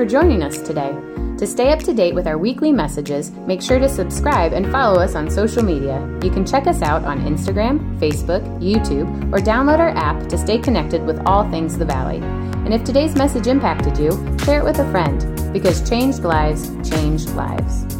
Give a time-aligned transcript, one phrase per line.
[0.00, 0.96] for joining us today.
[1.36, 4.98] To stay up to date with our weekly messages, make sure to subscribe and follow
[4.98, 6.00] us on social media.
[6.24, 10.56] You can check us out on Instagram, Facebook, YouTube, or download our app to stay
[10.56, 12.16] connected with all things the Valley.
[12.64, 17.26] And if today's message impacted you, share it with a friend because changed lives change
[17.32, 17.99] lives.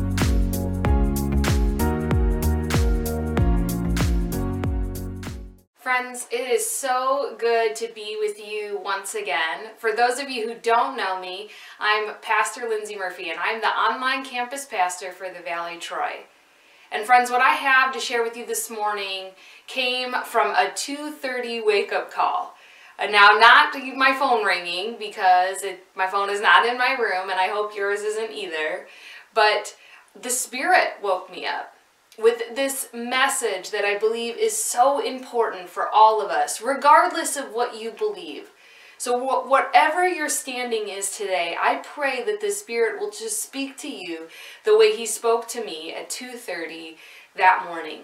[6.00, 9.68] Friends, it is so good to be with you once again.
[9.76, 13.66] For those of you who don't know me, I'm Pastor Lindsey Murphey and I'm the
[13.66, 16.20] online campus pastor for the Valley Troy.
[16.90, 19.32] And friends, what I have to share with you this morning
[19.66, 22.54] came from a 2.30 wake-up call.
[22.98, 27.28] And now not my phone ringing because it, my phone is not in my room
[27.28, 28.86] and I hope yours isn't either,
[29.34, 29.76] but
[30.18, 31.74] the Spirit woke me up
[32.20, 37.52] with this message that I believe is so important for all of us, regardless of
[37.52, 38.50] what you believe.
[38.98, 43.88] So whatever your standing is today, I pray that the Spirit will just speak to
[43.88, 44.28] you
[44.64, 46.96] the way He spoke to me at 2.30
[47.34, 48.00] that morning.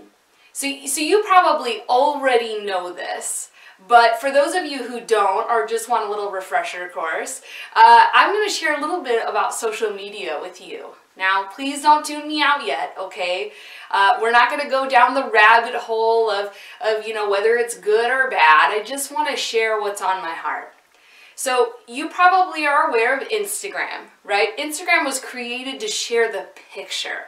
[0.52, 3.50] So, so you probably already know this,
[3.86, 7.42] but for those of you who don't or just want a little refresher course,
[7.74, 10.92] uh, I'm going to share a little bit about social media with you.
[11.16, 13.52] Now, please don't tune me out yet, okay?
[13.90, 17.56] Uh, we're not going to go down the rabbit hole of, of, you know, whether
[17.56, 18.70] it's good or bad.
[18.70, 20.74] I just want to share what's on my heart.
[21.34, 24.56] So you probably are aware of Instagram, right?
[24.58, 27.26] Instagram was created to share the picture.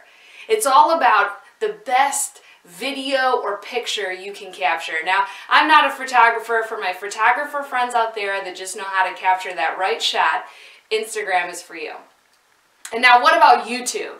[0.49, 4.95] It's all about the best video or picture you can capture.
[5.05, 6.65] Now, I'm not a photographer.
[6.67, 10.45] For my photographer friends out there that just know how to capture that right shot,
[10.93, 11.95] Instagram is for you.
[12.93, 14.17] And now what about YouTube,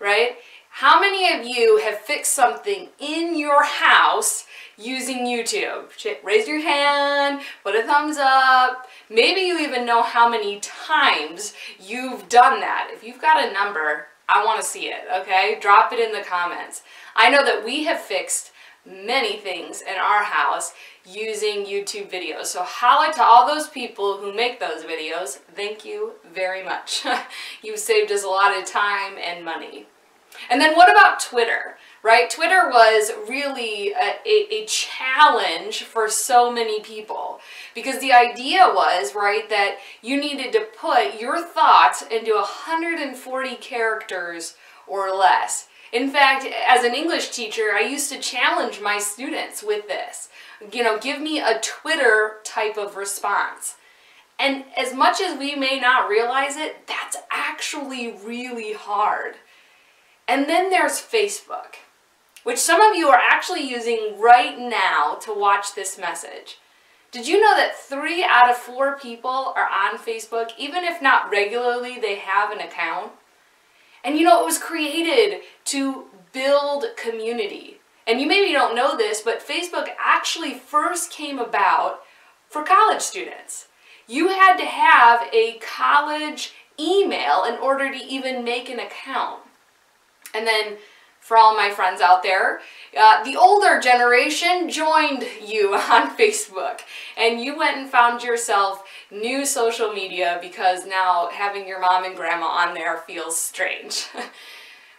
[0.00, 0.36] right?
[0.70, 4.46] How many of you have fixed something in your house
[4.78, 5.88] using YouTube?
[6.24, 8.86] Raise your hand, put a thumbs up.
[9.10, 12.88] Maybe you even know how many times you've done that.
[12.92, 15.58] If you've got a number, I want to see it, okay?
[15.60, 16.82] Drop it in the comments.
[17.14, 18.51] I know that we have fixed
[18.84, 20.72] many things in our house
[21.04, 22.46] using YouTube videos.
[22.46, 25.38] So holla to all those people who make those videos.
[25.54, 27.04] Thank you very much.
[27.62, 29.86] you saved us a lot of time and money.
[30.50, 31.76] And then what about Twitter?
[32.02, 32.28] Right?
[32.28, 37.38] Twitter was really a, a, a, challenge for so many people
[37.76, 44.56] because the idea was, right, that you needed to put your thoughts into 140 characters
[44.88, 45.68] or less.
[45.92, 50.30] In fact, as an English teacher, I used to challenge my students with this.
[50.72, 53.76] You know, give me a Twitter type of response.
[54.38, 59.34] And as much as we may not realize it, that's actually really hard.
[60.26, 61.76] And then there's Facebook,
[62.42, 66.58] which some of you are actually using right now to watch this message.
[67.10, 71.30] Did you know that three out of four people are on Facebook, even if not
[71.30, 73.12] regularly, they have an account?
[74.04, 77.78] And you know, it was created to build community.
[78.06, 82.00] And you maybe don't know this, but Facebook actually first came about
[82.48, 83.68] for college students.
[84.08, 89.42] You had to have a college email in order to even make an account.
[90.34, 90.78] And then
[91.22, 92.60] for all my friends out there,
[92.98, 96.80] uh, the older generation joined you on Facebook
[97.16, 102.16] and you went and found yourself new social media because now having your mom and
[102.16, 104.06] grandma on there feels strange.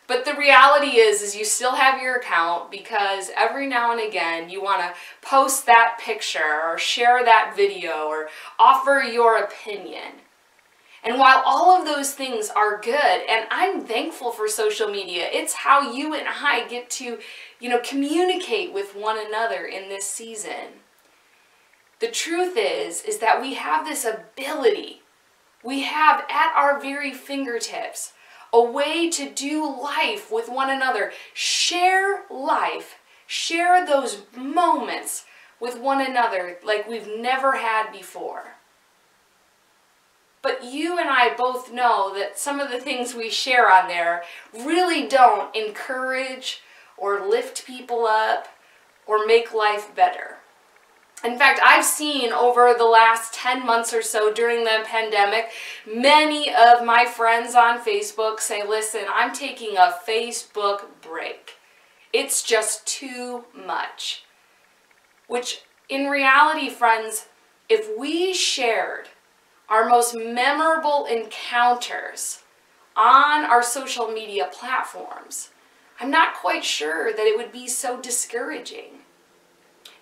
[0.05, 4.49] But the reality is, is you still have your account because every now and again
[4.49, 8.27] you want to post that picture or share that video or
[8.59, 10.11] offer your opinion.
[11.03, 12.95] And while all of those things are good,
[13.29, 17.19] and I'm thankful for social media, it's how you and I get to,
[17.59, 20.79] you know, communicate with one another in this season.
[21.99, 25.01] The truth is, is that we have this ability,
[25.61, 28.13] we have at our very fingertips,
[28.53, 31.11] a way to do life with one another.
[31.33, 35.25] Share life, share those moments
[35.59, 38.55] with one another like we've never had before.
[40.43, 44.23] But you and I both know that some of the things we share on there
[44.53, 46.61] really don't encourage
[46.97, 48.49] or lift people up
[49.07, 50.37] or make life better.
[51.23, 55.51] In fact, I've seen over the last 10 months or so during the pandemic,
[55.87, 61.53] many of my friends on Facebook say, listen, I'm taking a Facebook break.
[62.11, 64.25] It's just too much.
[65.27, 67.27] Which in reality, friends,
[67.69, 69.07] if we shared
[69.73, 72.43] our most memorable encounters
[72.95, 75.49] on our social media platforms,
[75.99, 78.99] I'm not quite sure that it would be so discouraging.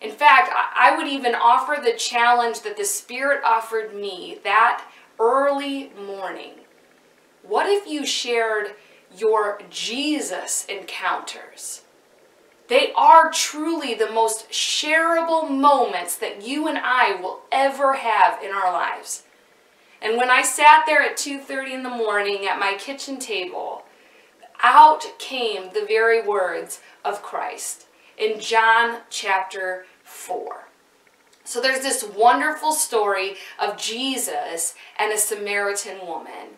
[0.02, 4.84] In fact, I would even offer the challenge that the Spirit offered me that
[5.18, 6.56] early morning
[7.44, 8.76] what if you shared
[9.18, 11.82] your Jesus encounters?
[12.68, 18.52] They are truly the most shareable moments that you and I will ever have in
[18.52, 19.24] our lives.
[20.02, 23.86] And when I sat there at 2:30 in the morning at my kitchen table,
[24.64, 27.86] out came the very words of Christ
[28.18, 30.68] in John chapter 4.
[31.44, 36.58] So there's this wonderful story of Jesus and a Samaritan woman.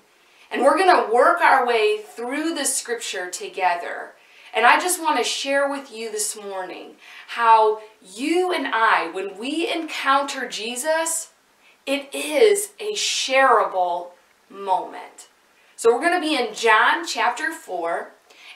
[0.52, 4.14] And we're going to work our way through the scripture together.
[4.54, 6.98] And I just want to share with you this morning
[7.30, 11.30] how you and I, when we encounter Jesus,
[11.86, 14.12] it is a shareable
[14.50, 15.30] moment.
[15.76, 18.12] So we're going to be in John chapter 4.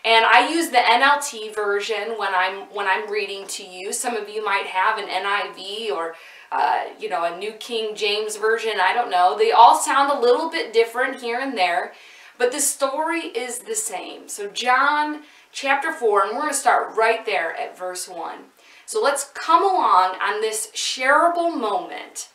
[0.05, 3.91] And I use the NLT version when I'm when I'm reading to you.
[3.91, 6.15] Some of you might have an NIV or
[6.49, 8.79] uh, you know a New King James version.
[8.79, 9.35] I don't know.
[9.37, 11.93] They all sound a little bit different here and there,
[12.37, 14.29] but the story is the same.
[14.29, 18.37] So John chapter 4, and we're going to start right there at verse 1.
[18.85, 22.29] So let's come along on this shareable moment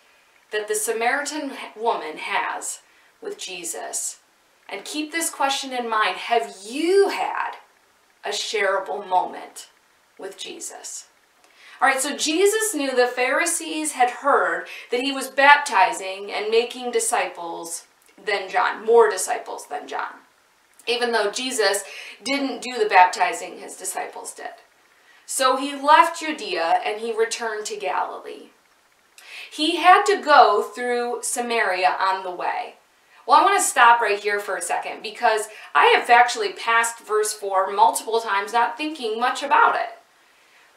[0.53, 2.81] that the Samaritan woman has
[3.21, 4.21] with Jesus.
[4.69, 6.17] And keep this question in mind.
[6.17, 7.57] Have you had
[8.25, 9.69] a shareable moment
[10.19, 11.09] with Jesus?
[11.81, 16.93] All right, so Jesus knew the Pharisees had heard that he was baptizing and making
[16.93, 17.87] disciples
[18.25, 20.15] than John, more disciples than John
[20.87, 21.85] even though Jesus
[22.25, 24.51] didn't do the baptizing his disciples did.
[25.27, 28.49] So he left Judea and he returned to Galilee.
[29.53, 32.77] He had to go through Samaria on the way.
[33.27, 37.01] Well, I want to stop right here for a second because I have actually passed
[37.01, 39.91] verse 4 multiple times not thinking much about it.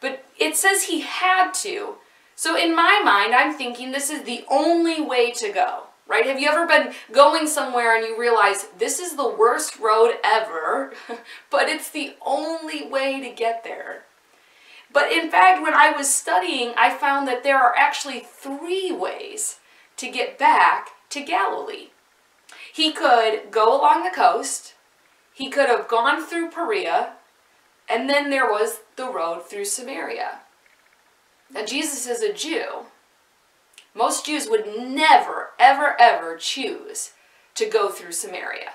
[0.01, 1.95] But it says he had to.
[2.35, 6.27] So in my mind, I'm thinking this is the only way to go right?
[6.27, 10.93] Have you ever been going somewhere and you realize this is the worst road ever,
[11.49, 14.03] but it's the only way to get there?
[14.95, 19.59] But in fact, when I was studying, I found that there are actually three ways
[19.97, 21.89] to get back to Galilee.
[22.71, 24.73] He could go along the coast,
[25.33, 27.15] he could have gone through Perea,
[27.89, 30.39] and then there was the road through Samaria.
[31.51, 32.85] Now, Jesus is a Jew,
[33.93, 37.11] most Jews would never, ever, ever choose
[37.55, 38.71] to go through Samaria.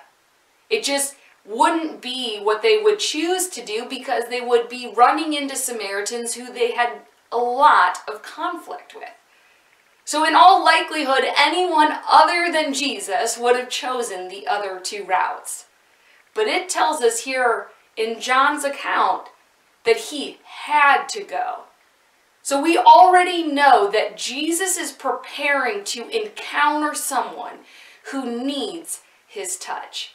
[0.68, 1.16] It just
[1.50, 6.34] wouldn't be what they would choose to do because they would be running into Samaritans
[6.34, 7.00] who they had
[7.32, 9.10] a lot of conflict with.
[10.04, 15.66] So in all likelihood, anyone other than Jesus would have chosen the other two routes.
[16.34, 19.28] But it tells us here in John's account
[19.84, 21.64] that he had to go.
[22.42, 27.60] So we already know that Jesus is preparing to encounter someone
[28.10, 30.14] who needs his touch.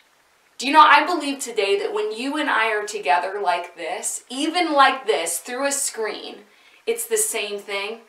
[0.57, 4.23] Do you know, I believe today that when you and I are together like this,
[4.29, 6.39] even like this, through a screen,
[6.85, 7.99] it's the same thing.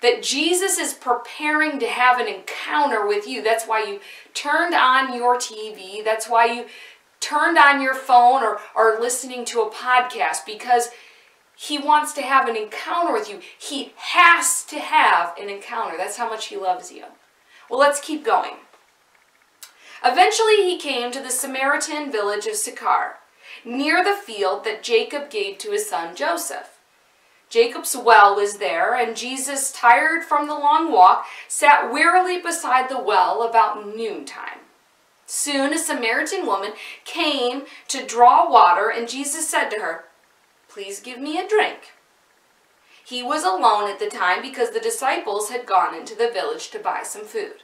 [0.00, 3.42] That Jesus is preparing to have an encounter with you.
[3.42, 4.00] That's why you
[4.34, 6.04] turned on your TV.
[6.04, 6.66] That's why you
[7.18, 10.90] turned on your phone or are listening to a podcast because
[11.56, 13.40] he wants to have an encounter with you.
[13.58, 15.96] He has to have an encounter.
[15.96, 17.04] That's how much he loves you.
[17.68, 18.54] Well, let's keep going.
[20.04, 23.16] Eventually, he came to the Samaritan village of Sychar,
[23.64, 26.78] near the field that Jacob gave to his son Joseph.
[27.48, 33.00] Jacob's well was there, and Jesus, tired from the long walk, sat wearily beside the
[33.00, 34.60] well about noontime.
[35.26, 36.72] Soon a Samaritan woman
[37.04, 40.04] came to draw water, and Jesus said to her,
[40.68, 41.92] Please give me a drink.
[43.04, 46.78] He was alone at the time because the disciples had gone into the village to
[46.78, 47.63] buy some food.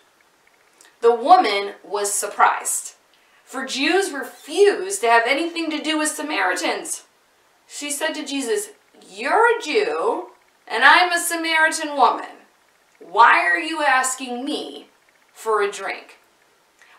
[1.00, 2.94] The woman was surprised,
[3.44, 7.04] for Jews refused to have anything to do with Samaritans.
[7.66, 8.70] She said to Jesus,
[9.08, 10.28] You're a Jew,
[10.68, 12.44] and I'm a Samaritan woman.
[12.98, 14.88] Why are you asking me
[15.32, 16.18] for a drink?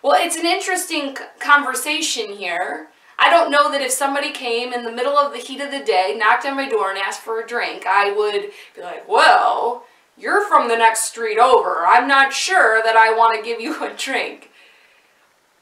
[0.02, 2.88] Well, it's an interesting conversation here
[3.24, 5.84] I don't know that if somebody came in the middle of the heat of the
[5.84, 9.86] day, knocked on my door and asked for a drink, I would be like, well,
[10.18, 11.86] you're from the next street over.
[11.86, 14.52] I'm not sure that I want to give you a drink.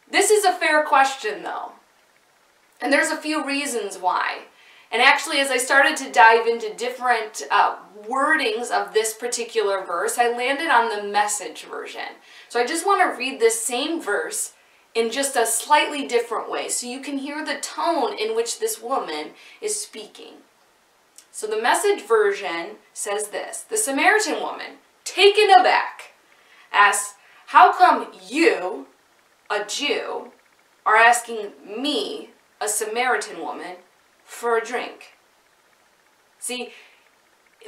[0.10, 1.74] This is a fair question though.
[2.82, 4.44] And there's a few reasons why.
[4.92, 7.76] And actually, as I started to dive into different uh,
[8.08, 12.18] wordings of this particular verse, I landed on the message version.
[12.48, 14.54] So I just want to read this same verse
[14.96, 18.82] in just a slightly different way so you can hear the tone in which this
[18.82, 20.34] woman is speaking.
[21.40, 26.12] So the message version says this The Samaritan woman, taken aback,
[26.70, 27.14] asks,
[27.46, 28.88] How come you,
[29.50, 30.34] a Jew,
[30.86, 33.78] are asking me, a Samaritan woman,
[34.26, 35.14] for a drink.
[36.40, 36.74] See,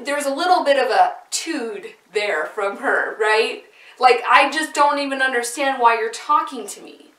[0.04, 3.64] there's a little bit of a tood there from her, right?
[3.98, 7.12] Like, I just don't even understand why you're talking to me.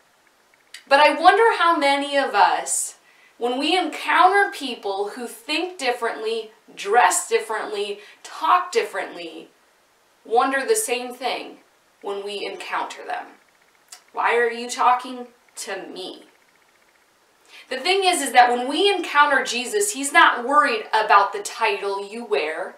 [0.86, 2.96] But I wonder how many of us,
[3.42, 9.48] when we encounter people who think differently, dress differently, talk differently,
[10.24, 11.56] wonder the same thing
[12.02, 13.26] when we encounter them.
[14.12, 16.26] Why are you talking to me?
[17.68, 22.08] The thing is, is that when we encounter Jesus, he's not worried about the title
[22.08, 22.76] you wear,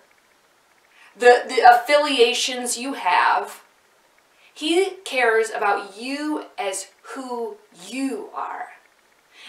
[1.15, 3.63] the, the affiliations you have.
[4.55, 8.74] He cares about you as who you are.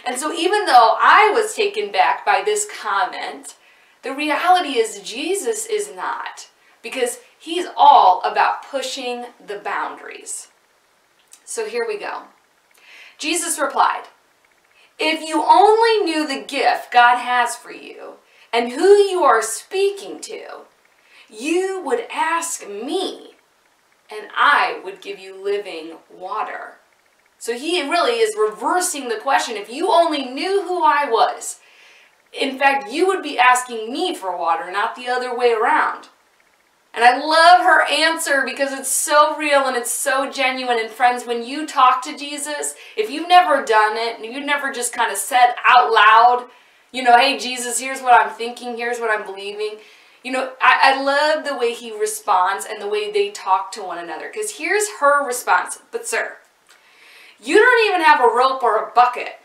[0.05, 3.55] And so even though I was taken back by this comment,
[4.03, 6.47] the reality is Jesus is not
[6.83, 10.50] because he's all about pushing the boundaries.
[11.43, 12.24] So here we go.
[13.17, 14.03] Jesus replied,
[15.00, 18.13] If you only knew the gift God has for you
[18.53, 20.65] and who you are speaking to,
[21.29, 23.31] you would ask me,
[24.12, 26.75] and I would give you living water.
[27.45, 29.55] So he really is reversing the question.
[29.55, 31.59] If you only knew who I was,
[32.33, 36.07] in fact, you would be asking me for water, not the other way around.
[36.91, 40.79] And I love her answer because it's so real and it's so genuine.
[40.79, 44.71] And friends, when you talk to Jesus, if you've never done it and you've never
[44.71, 46.47] just kind of said out loud,
[46.91, 49.77] you know, hey, Jesus, here's what I'm thinking, here's what I'm believing.
[50.23, 53.83] You know, I, I love the way he responds and the way they talk to
[53.83, 54.31] one another.
[54.33, 55.77] Because here's her response.
[55.91, 56.37] But, sir,
[57.44, 59.39] you don't even have a rope or a bucket.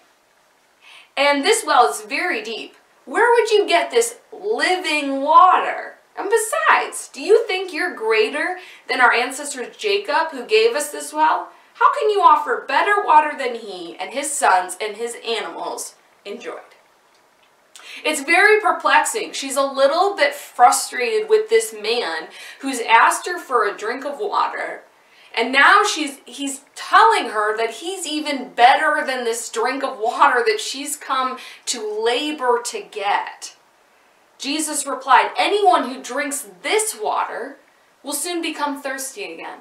[1.17, 2.77] And this well is very deep.
[3.05, 5.97] Where would you get this living water?
[6.17, 11.13] And besides, do you think you're greater than our ancestor Jacob who gave us this
[11.13, 11.51] well?
[11.75, 15.95] How can you offer better water than he and his sons and his animals
[16.25, 16.61] enjoyed?
[18.05, 19.33] It's very perplexing.
[19.33, 22.29] She's a little bit frustrated with this man
[22.61, 24.83] who's asked her for a drink of water.
[25.37, 30.43] And now she's he's telling her that he's even better than this drink of water
[30.47, 33.55] that she's come to labor to get.
[34.39, 37.59] Jesus replied, Anyone who drinks this water
[38.03, 39.61] will soon become thirsty again.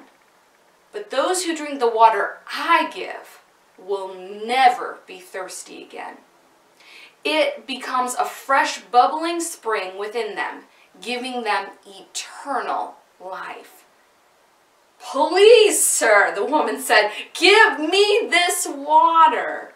[0.92, 3.42] But those who drink the water I give
[3.78, 6.16] will never be thirsty again.
[7.24, 10.64] It becomes a fresh, bubbling spring within them,
[11.00, 13.79] giving them eternal life.
[15.02, 19.72] Please, sir, the woman said, give me this water.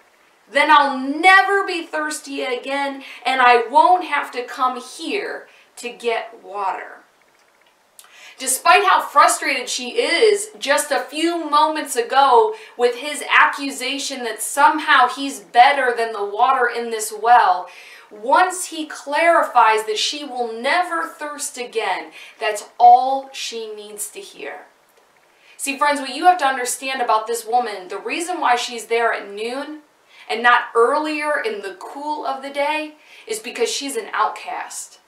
[0.50, 6.43] Then I'll never be thirsty again, and I won't have to come here to get
[6.45, 6.99] water.
[8.37, 15.09] Despite how frustrated she is just a few moments ago with his accusation that somehow
[15.09, 17.69] he's better than the water in this well,
[18.11, 24.66] once he clarifies that she will never thirst again, that's all she needs to hear.
[25.57, 29.13] See, friends, what you have to understand about this woman, the reason why she's there
[29.13, 29.81] at noon
[30.29, 32.95] and not earlier in the cool of the day
[33.27, 35.01] is because she's an outcast.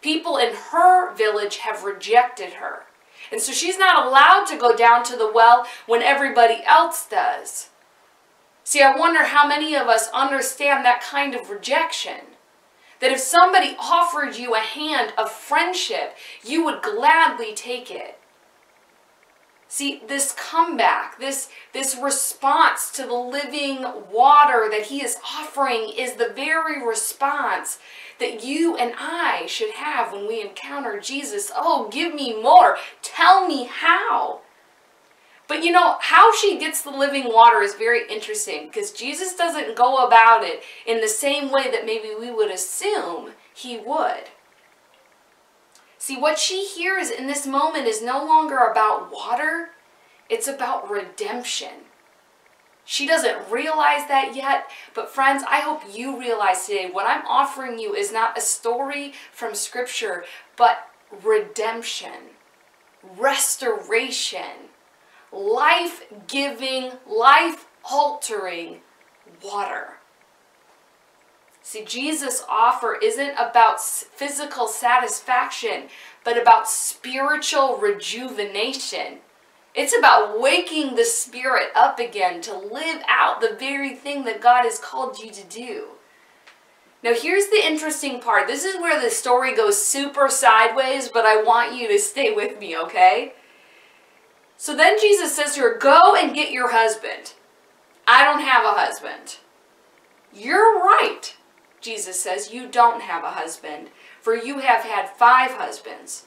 [0.00, 2.84] People in her village have rejected her.
[3.32, 7.70] And so she's not allowed to go down to the well when everybody else does.
[8.64, 12.20] See, I wonder how many of us understand that kind of rejection.
[13.00, 18.18] That if somebody offered you a hand of friendship, you would gladly take it.
[19.74, 26.12] See, this comeback, this, this response to the living water that he is offering is
[26.12, 27.80] the very response
[28.20, 31.50] that you and I should have when we encounter Jesus.
[31.56, 32.76] Oh, give me more.
[33.02, 34.42] Tell me how.
[35.48, 39.74] But you know, how she gets the living water is very interesting because Jesus doesn't
[39.74, 44.30] go about it in the same way that maybe we would assume he would.
[46.04, 49.70] See, what she hears in this moment is no longer about water,
[50.28, 51.86] it's about redemption.
[52.84, 57.78] She doesn't realize that yet, but friends, I hope you realize today what I'm offering
[57.78, 60.26] you is not a story from Scripture,
[60.58, 60.90] but
[61.22, 62.34] redemption,
[63.16, 64.68] restoration,
[65.32, 68.82] life giving, life altering
[69.42, 69.93] water.
[71.66, 75.84] See, Jesus' offer isn't about physical satisfaction,
[76.22, 79.20] but about spiritual rejuvenation.
[79.74, 84.64] It's about waking the spirit up again to live out the very thing that God
[84.64, 85.86] has called you to do.
[87.02, 88.46] Now, here's the interesting part.
[88.46, 92.60] This is where the story goes super sideways, but I want you to stay with
[92.60, 93.32] me, okay?
[94.58, 97.32] So then Jesus says to her, Go and get your husband.
[98.06, 99.38] I don't have a husband.
[100.30, 101.34] You're right,
[101.84, 102.52] Jesus says.
[102.52, 103.88] You don't have a husband,
[104.20, 106.24] for you have had five husbands,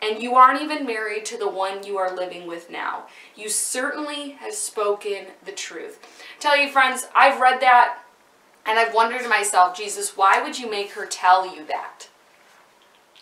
[0.00, 3.06] and you aren't even married to the one you are living with now.
[3.34, 5.98] You certainly have spoken the truth.
[6.38, 7.98] Tell you, friends, I've read that
[8.64, 12.08] and I've wondered to myself, Jesus, why would you make her tell you that?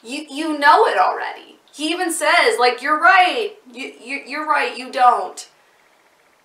[0.03, 1.59] You, you know it already.
[1.73, 3.55] He even says, like, you're right.
[3.73, 4.77] You, you, you're right.
[4.77, 5.49] You don't.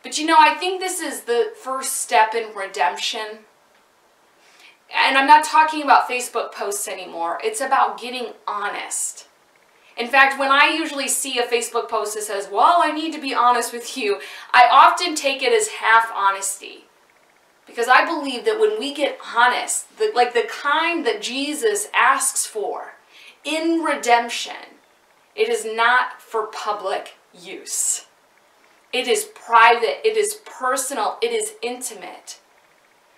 [0.04, 3.40] But you know, I think this is the first step in redemption.
[4.94, 7.40] And I'm not talking about Facebook posts anymore.
[7.44, 9.28] It's about getting honest.
[9.98, 13.22] In fact, when I usually see a Facebook post that says, well, I need to
[13.22, 14.20] be honest with you,
[14.54, 16.86] I often take it as half honesty.
[17.66, 22.46] Because I believe that when we get honest, the, like the kind that Jesus asks
[22.46, 22.94] for
[23.44, 24.54] in redemption,
[25.36, 28.06] it is not for public use.
[28.94, 32.40] It is private, it is personal, it is intimate.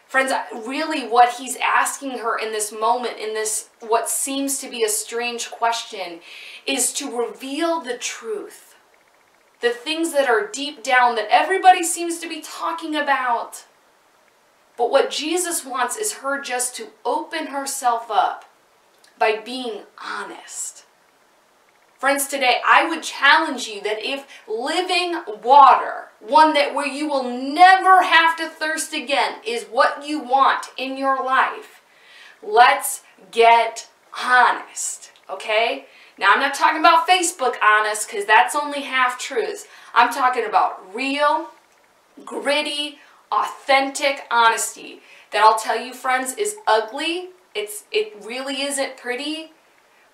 [0.07, 0.31] Friends,
[0.65, 4.89] really what he's asking her in this moment, in this what seems to be a
[4.89, 6.21] strange question,
[6.65, 8.75] is to reveal the truth.
[9.59, 13.65] The things that are deep down that everybody seems to be talking about.
[14.77, 18.45] But what Jesus wants is her just to open herself up
[19.19, 20.85] by being honest.
[21.97, 27.23] Friends, today I would challenge you that if living water, one that where you will
[27.23, 31.81] never have to thirst again, is what you want in your life,
[32.41, 33.89] let's get
[34.25, 35.85] honest, okay?
[36.17, 39.67] Now I'm not talking about Facebook honest because that's only half truths.
[39.93, 41.49] I'm talking about real,
[42.25, 42.99] gritty,
[43.31, 47.29] authentic honesty that I'll tell you friends is ugly.
[47.53, 49.51] It's it really isn't pretty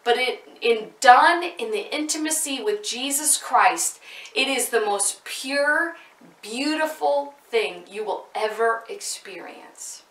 [0.03, 3.99] but it, in done in the intimacy with Jesus Christ,
[4.35, 5.95] it is the most pure,
[6.41, 10.03] beautiful thing you will ever experience.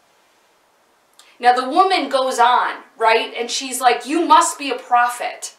[1.39, 3.35] Now the woman goes on, right?
[3.37, 5.57] And she's like, you must be a prophet.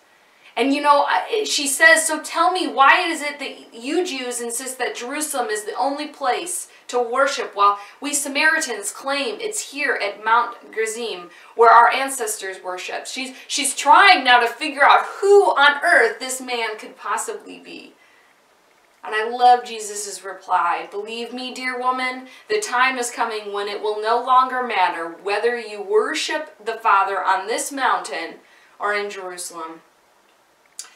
[0.55, 1.07] And you know,
[1.45, 5.63] she says, so tell me, why is it that you Jews insist that Jerusalem is
[5.63, 11.71] the only place to worship while we Samaritans claim it's here at Mount Gerizim where
[11.71, 13.07] our ancestors worshiped?
[13.07, 17.93] She's, she's trying now to figure out who on earth this man could possibly be.
[19.03, 20.87] And I love Jesus' reply.
[20.89, 25.57] Believe me, dear woman, the time is coming when it will no longer matter whether
[25.57, 28.35] you worship the Father on this mountain
[28.79, 29.81] or in Jerusalem.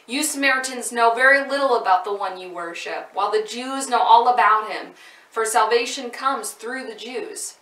[0.09, 4.29] You Samaritans know very little about the one you worship, while the Jews know all
[4.33, 4.93] about him,
[5.29, 7.55] for salvation comes through the Jews.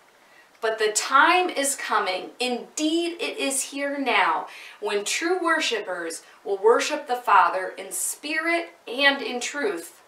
[0.62, 4.46] But the time is coming, indeed it is here now,
[4.80, 10.04] when true worshippers will worship the Father in spirit and in truth.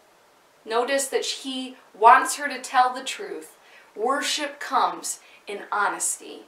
[0.63, 3.57] Notice that he wants her to tell the truth.
[3.95, 6.43] Worship comes in honesty.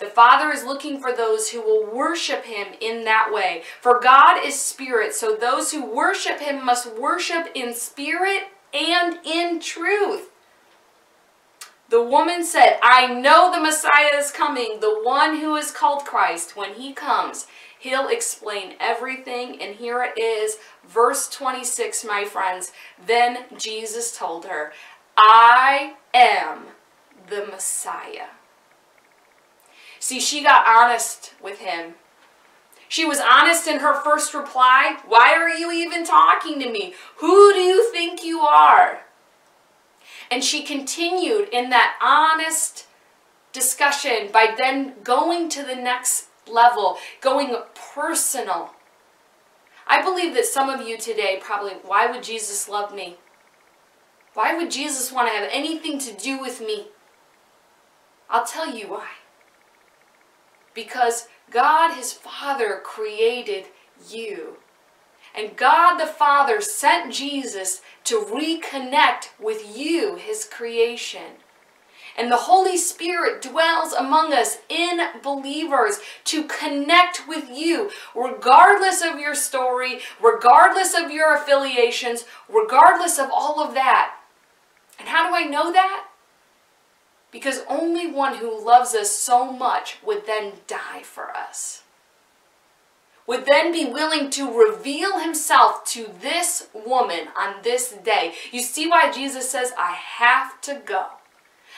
[0.00, 3.62] The Father is looking for those who will worship Him in that way.
[3.82, 9.60] For God is spirit, so those who worship Him must worship in spirit and in
[9.60, 10.30] truth.
[11.90, 16.56] The woman said, I know the Messiah is coming, the one who is called Christ.
[16.56, 19.60] When he comes, he'll explain everything.
[19.60, 22.70] And here it is, verse 26, my friends.
[23.04, 24.72] Then Jesus told her,
[25.18, 26.68] I am
[27.28, 28.28] the Messiah.
[30.00, 31.94] See, she got honest with him.
[32.88, 34.96] She was honest in her first reply.
[35.06, 36.94] Why are you even talking to me?
[37.18, 39.02] Who do you think you are?
[40.30, 42.86] And she continued in that honest
[43.52, 47.54] discussion by then going to the next level, going
[47.94, 48.72] personal.
[49.86, 53.18] I believe that some of you today probably, why would Jesus love me?
[54.34, 56.86] Why would Jesus want to have anything to do with me?
[58.30, 59.08] I'll tell you why.
[60.74, 63.66] Because God, his Father, created
[64.08, 64.56] you.
[65.34, 71.38] And God the Father sent Jesus to reconnect with you, his creation.
[72.18, 79.18] And the Holy Spirit dwells among us in believers to connect with you, regardless of
[79.18, 84.16] your story, regardless of your affiliations, regardless of all of that.
[84.98, 86.09] And how do I know that?
[87.30, 91.82] Because only one who loves us so much would then die for us.
[93.26, 98.34] Would then be willing to reveal himself to this woman on this day.
[98.50, 101.06] You see why Jesus says, I have to go.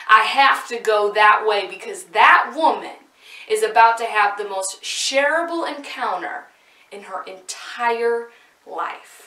[0.09, 2.97] I have to go that way because that woman
[3.49, 6.47] is about to have the most shareable encounter
[6.91, 8.29] in her entire
[8.67, 9.22] life.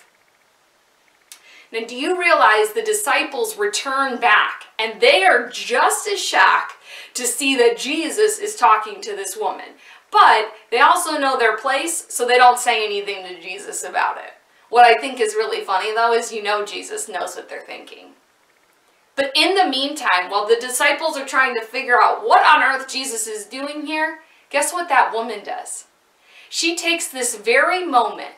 [1.72, 6.74] Now, do you realize the disciples return back and they are just as shocked
[7.16, 9.76] to see that Jesus is talking to this woman?
[10.12, 14.34] But they also know their place, so they don't say anything to Jesus about it.
[14.70, 18.14] What I think is really funny, though, is you know Jesus knows what they're thinking.
[19.16, 22.88] But in the meantime, while the disciples are trying to figure out what on earth
[22.88, 25.86] Jesus is doing here, guess what that woman does?
[26.50, 28.36] She takes this very moment,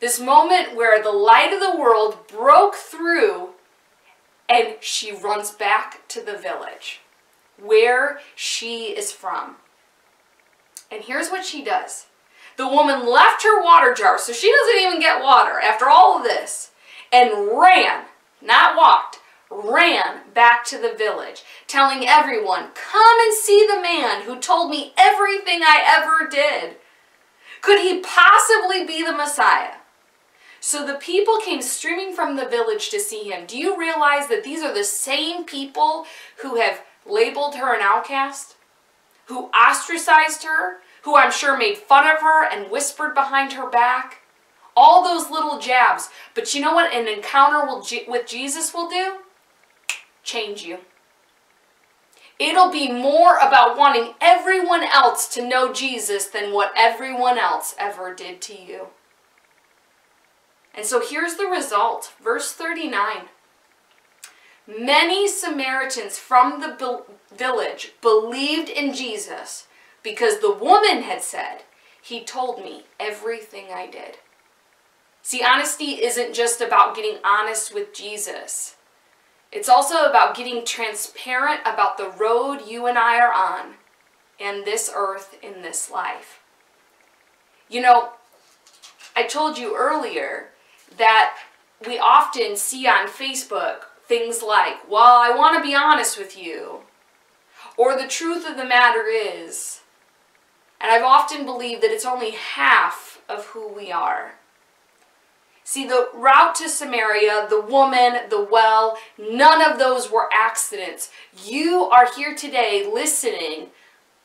[0.00, 3.50] this moment where the light of the world broke through,
[4.48, 7.00] and she runs back to the village
[7.60, 9.56] where she is from.
[10.90, 12.06] And here's what she does.
[12.56, 16.24] The woman left her water jar, so she doesn't even get water after all of
[16.24, 16.70] this,
[17.12, 18.04] and ran,
[18.40, 19.18] not walked,
[19.50, 24.92] ran back to the village, telling everyone, Come and see the man who told me
[24.96, 26.76] everything I ever did.
[27.60, 29.74] Could he possibly be the Messiah?
[30.66, 33.46] So the people came streaming from the village to see him.
[33.46, 36.06] Do you realize that these are the same people
[36.38, 38.56] who have labeled her an outcast?
[39.26, 40.78] Who ostracized her?
[41.02, 44.22] Who I'm sure made fun of her and whispered behind her back?
[44.76, 46.10] All those little jabs.
[46.34, 47.64] But you know what an encounter
[48.08, 49.18] with Jesus will do?
[50.24, 50.78] change you.
[52.40, 58.12] It'll be more about wanting everyone else to know Jesus than what everyone else ever
[58.12, 58.88] did to you.
[60.76, 62.12] And so here's the result.
[62.22, 63.28] Verse 39.
[64.66, 69.68] Many Samaritans from the village believed in Jesus
[70.02, 71.62] because the woman had said,
[72.02, 74.18] He told me everything I did.
[75.22, 78.76] See, honesty isn't just about getting honest with Jesus.
[79.50, 83.74] It's also about getting transparent about the road you and I are on
[84.38, 86.40] and this earth in this life.
[87.68, 88.10] You know,
[89.16, 90.50] I told you earlier
[90.96, 91.36] that
[91.86, 96.80] we often see on Facebook things like, well, I want to be honest with you,
[97.76, 99.80] or the truth of the matter is,
[100.80, 104.34] and I've often believed that it's only half of who we are.
[105.64, 111.10] See, the route to Samaria, the woman, the well, none of those were accidents.
[111.44, 113.70] You are here today listening,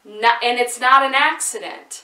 [0.06, 2.04] and it's not an accident.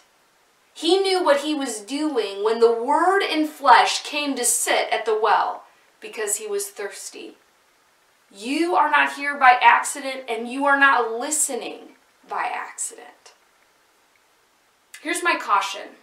[0.77, 5.05] He knew what he was doing when the Word in flesh came to sit at
[5.05, 5.63] the well
[5.99, 7.37] because he was thirsty.
[8.31, 11.95] You are not here by accident, and you are not listening
[12.29, 13.33] by accident.
[15.01, 15.97] Here's my caution.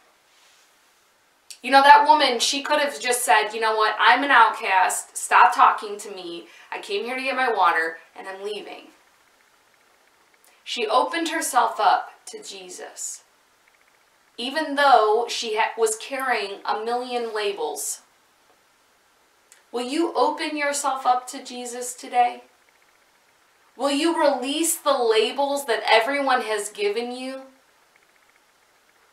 [1.63, 5.17] You know, that woman, she could have just said, you know what, I'm an outcast,
[5.17, 8.89] stop talking to me, I came here to get my water, and I'm leaving.
[10.65, 13.24] She opened herself up to Jesus,
[14.37, 18.03] even though she was carrying a million labels.
[19.71, 22.45] Will you open yourself up to Jesus today?
[23.77, 27.43] Will you release the labels that everyone has given you?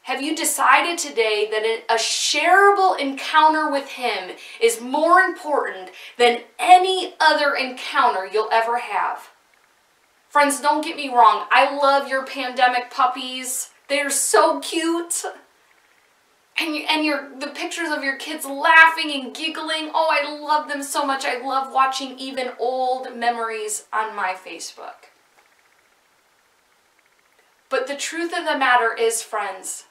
[0.03, 7.13] Have you decided today that a shareable encounter with Him is more important than any
[7.19, 9.29] other encounter you'll ever have?
[10.27, 11.45] Friends, don't get me wrong.
[11.51, 13.69] I love your pandemic puppies.
[13.91, 15.21] They're so cute.
[16.57, 19.91] And, you, and your, the pictures of your kids laughing and giggling.
[19.93, 21.25] Oh, I love them so much.
[21.25, 25.09] I love watching even old memories on my Facebook.
[27.67, 29.87] But the truth of the matter is, friends,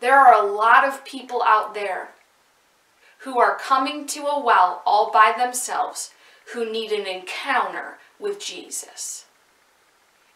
[0.00, 2.14] there are a lot of people out there
[3.18, 6.10] who are coming to a well all by themselves
[6.52, 9.26] who need an encounter with Jesus.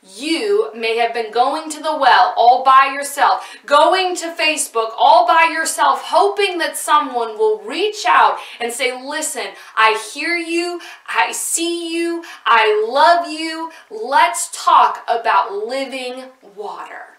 [0.02, 5.26] You may have been going to the well all by yourself, going to Facebook all
[5.26, 11.32] by yourself, hoping that someone will reach out and say, Listen, I hear you, I
[11.32, 16.24] see you, I love you, let's talk about living
[16.56, 17.18] water.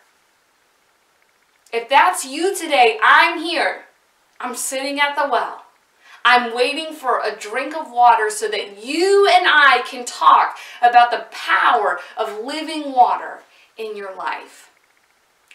[1.72, 3.86] If that's you today, I'm here.
[4.39, 5.61] I'm sitting at the well.
[6.24, 11.12] I'm waiting for a drink of water so that you and I can talk about
[11.12, 13.40] the power of living water
[13.78, 14.70] in your life.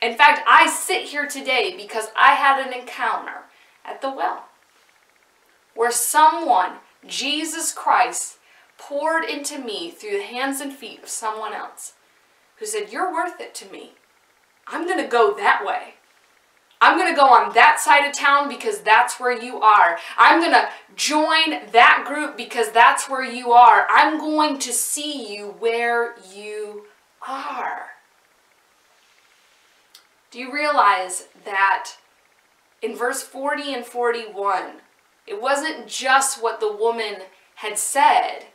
[0.02, 3.44] In fact, I sit here today because I had an encounter
[3.84, 4.46] at the well
[5.74, 6.72] where someone,
[7.06, 8.38] Jesus Christ,
[8.78, 11.94] poured into me through the hands and feet of someone else
[12.58, 13.92] who said, You're worth it to me.
[14.66, 15.94] I'm going to go that way.
[16.80, 19.98] I'm going to go on that side of town because that's where you are.
[20.18, 23.86] I'm going to join that group because that's where you are.
[23.88, 26.84] I'm going to see you where you
[27.26, 27.86] are.
[30.30, 31.92] Do you realize that
[32.82, 34.82] in verse 40 and 41,
[35.26, 37.22] It wasn't just what the woman
[37.56, 38.46] had said,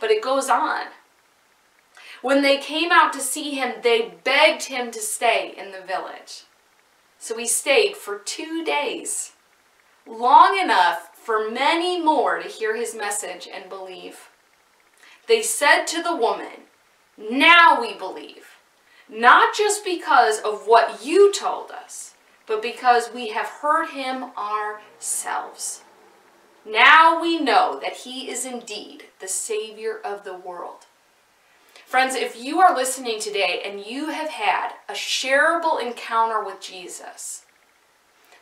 [0.00, 0.86] but it goes on.
[2.22, 6.44] When they came out to see him, they begged him to stay in the village.
[7.22, 9.34] So he stayed for two days,
[10.08, 14.28] long enough for many more to hear his message and believe.
[15.28, 16.66] They said to the woman,
[17.16, 18.56] Now we believe,
[19.08, 22.14] not just because of what you told us,
[22.48, 25.84] but because we have heard him ourselves.
[26.66, 30.86] Now we know that he is indeed the Savior of the world.
[31.92, 37.44] Friends, if you are listening today and you have had a shareable encounter with Jesus,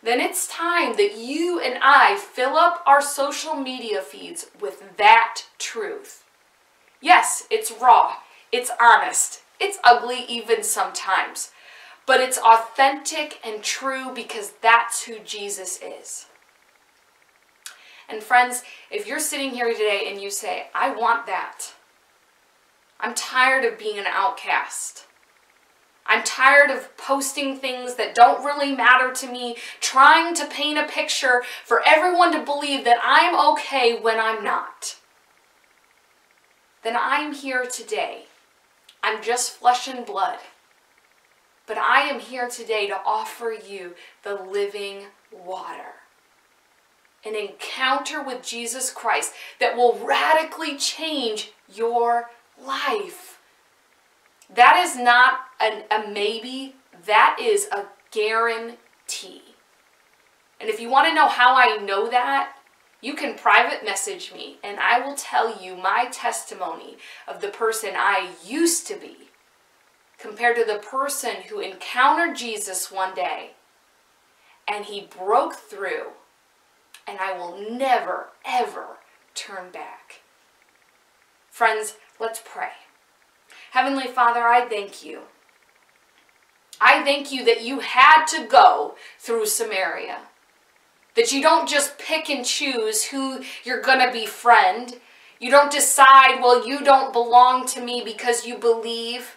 [0.04, 5.46] then it's time that you and I fill up our social media feeds with that
[5.58, 6.22] truth.
[7.00, 8.18] Yes, it's raw,
[8.52, 11.50] it's honest, it's ugly even sometimes,
[12.06, 16.26] but it's authentic and true because that's who Jesus is.
[18.08, 21.72] And friends, if you're sitting here today and you say, I want that,
[23.00, 25.06] I'm tired of being an outcast.
[26.06, 30.88] I'm tired of posting things that don't really matter to me, trying to paint a
[30.88, 34.96] picture for everyone to believe that I'm okay when I'm not.
[36.82, 38.24] Then I'm here today.
[39.02, 40.38] I'm just flesh and blood.
[41.66, 45.94] But I am here today to offer you the living water.
[47.24, 52.30] An encounter with Jesus Christ that will radically change your
[52.64, 53.38] life.
[54.54, 56.74] That is not an, a maybe,
[57.06, 59.42] that is a guarantee.
[60.60, 62.56] And if you want to know how I know that,
[63.00, 67.90] you can private message me and I will tell you my testimony of the person
[67.96, 69.30] I used to be
[70.18, 73.52] compared to the person who encountered Jesus one day
[74.68, 76.08] and he broke through
[77.08, 78.98] and I will never, ever
[79.34, 80.20] turn back.
[81.50, 82.70] Friends, let's pray.
[83.72, 85.22] Heavenly Father, I thank you.
[86.80, 90.18] I thank you that you had to go through Samaria.
[91.16, 94.98] That you don't just pick and choose who you're going to befriend.
[95.38, 99.36] You don't decide, well, you don't belong to me because you believe.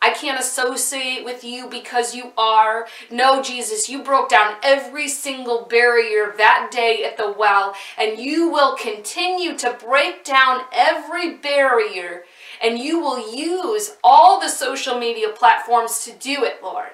[0.00, 2.86] I can't associate with you because you are.
[3.10, 8.48] No, Jesus, you broke down every single barrier that day at the well, and you
[8.48, 12.22] will continue to break down every barrier,
[12.62, 16.90] and you will use all the social media platforms to do it, Lord.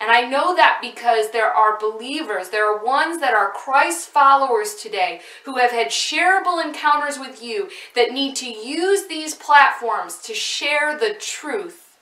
[0.00, 4.74] And I know that because there are believers, there are ones that are Christ followers
[4.74, 10.32] today who have had shareable encounters with you that need to use these platforms to
[10.32, 11.98] share the truth.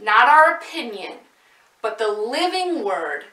[0.00, 1.18] Not our opinion,
[1.80, 3.26] but the living word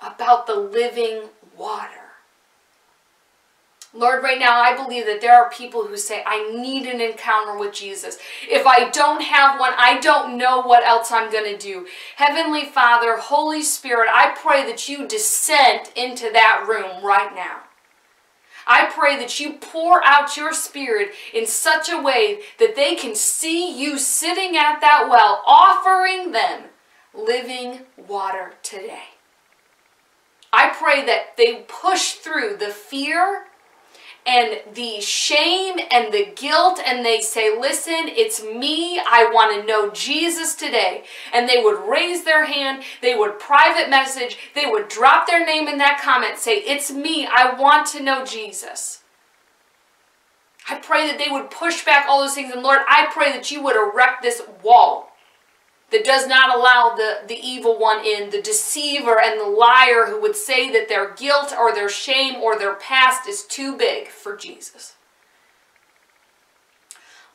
[0.00, 1.22] about the living
[1.56, 2.01] water.
[3.94, 7.58] Lord, right now I believe that there are people who say, I need an encounter
[7.58, 8.16] with Jesus.
[8.48, 11.86] If I don't have one, I don't know what else I'm going to do.
[12.16, 17.60] Heavenly Father, Holy Spirit, I pray that you descend into that room right now.
[18.66, 23.14] I pray that you pour out your spirit in such a way that they can
[23.14, 26.64] see you sitting at that well, offering them
[27.12, 29.02] living water today.
[30.52, 33.46] I pray that they push through the fear
[34.24, 39.00] and the shame and the guilt and they say, listen, it's me.
[39.00, 41.04] I want to know Jesus today.
[41.32, 42.84] And they would raise their hand.
[43.00, 44.38] They would private message.
[44.54, 46.38] They would drop their name in that comment.
[46.38, 47.26] Say, it's me.
[47.26, 49.02] I want to know Jesus.
[50.68, 52.52] I pray that they would push back all those things.
[52.52, 55.11] And Lord, I pray that you would erect this wall
[55.92, 60.20] that does not allow the, the evil one in, the deceiver and the liar who
[60.20, 64.34] would say that their guilt or their shame or their past is too big for
[64.34, 64.94] Jesus.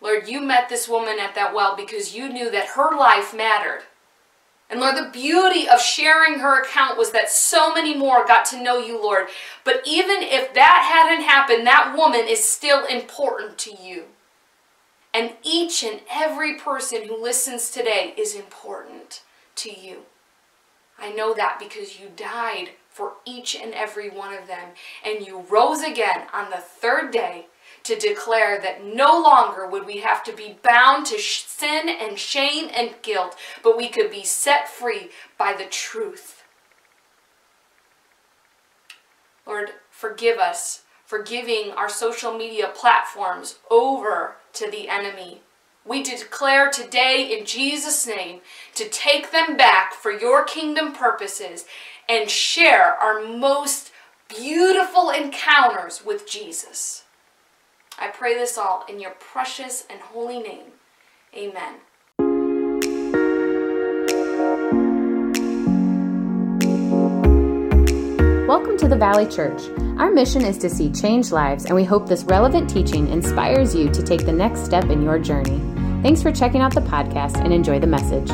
[0.01, 3.83] Lord, you met this woman at that well because you knew that her life mattered.
[4.69, 8.61] And Lord, the beauty of sharing her account was that so many more got to
[8.61, 9.27] know you, Lord.
[9.63, 14.05] But even if that hadn't happened, that woman is still important to you.
[15.13, 19.23] And each and every person who listens today is important
[19.55, 20.03] to you.
[20.99, 24.69] I know that because you died for each and every one of them.
[25.05, 27.47] And you rose again on the third day
[27.83, 32.69] to declare that no longer would we have to be bound to sin and shame
[32.75, 36.43] and guilt, but we could be set free by the truth.
[39.45, 45.41] Lord, forgive us for giving our social media platforms over to the enemy.
[45.85, 48.41] We declare today in Jesus' name
[48.75, 51.65] to take them back for your kingdom purposes
[52.09, 53.91] and share our most
[54.27, 57.03] beautiful encounters with Jesus.
[57.97, 60.71] I pray this all in your precious and holy name.
[61.35, 61.75] Amen.
[68.67, 69.69] Welcome to the Valley Church.
[69.97, 73.89] Our mission is to see changed lives, and we hope this relevant teaching inspires you
[73.91, 75.61] to take the next step in your journey.
[76.03, 78.29] Thanks for checking out the podcast and enjoy the message.